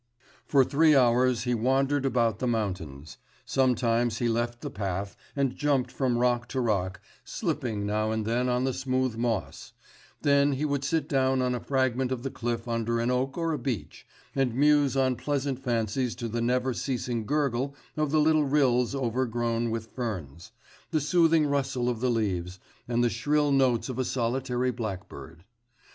For 0.47 0.63
three 0.63 0.95
hours 0.95 1.43
he 1.43 1.53
wandered 1.53 2.07
about 2.07 2.39
the 2.39 2.47
mountains. 2.47 3.19
Sometimes 3.45 4.17
he 4.17 4.27
left 4.27 4.61
the 4.61 4.71
path, 4.71 5.15
and 5.35 5.55
jumped 5.55 5.91
from 5.91 6.17
rock 6.17 6.47
to 6.47 6.59
rock, 6.59 7.01
slipping 7.23 7.85
now 7.85 8.09
and 8.09 8.25
then 8.25 8.49
on 8.49 8.63
the 8.63 8.73
smooth 8.73 9.15
moss; 9.15 9.73
then 10.23 10.53
he 10.53 10.65
would 10.65 10.83
sit 10.83 11.07
down 11.07 11.39
on 11.43 11.53
a 11.53 11.59
fragment 11.59 12.11
of 12.11 12.23
the 12.23 12.31
cliff 12.31 12.67
under 12.67 12.99
an 12.99 13.11
oak 13.11 13.37
or 13.37 13.53
a 13.53 13.59
beech, 13.59 14.07
and 14.33 14.55
muse 14.55 14.97
on 14.97 15.17
pleasant 15.17 15.59
fancies 15.59 16.15
to 16.15 16.27
the 16.27 16.41
never 16.41 16.73
ceasing 16.73 17.27
gurgle 17.27 17.75
of 17.95 18.09
the 18.09 18.19
little 18.19 18.45
rills 18.45 18.95
over 18.95 19.27
grown 19.27 19.69
with 19.69 19.85
ferns, 19.85 20.51
the 20.89 20.99
soothing 20.99 21.45
rustle 21.45 21.87
of 21.87 21.99
the 21.99 22.09
leaves, 22.09 22.59
and 22.87 23.03
the 23.03 23.09
shrill 23.11 23.51
notes 23.51 23.87
of 23.87 23.99
a 23.99 24.03
solitary 24.03 24.71
blackbird. 24.71 25.43